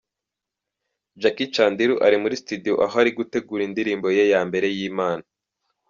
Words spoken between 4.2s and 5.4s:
ya mbere y’Imana.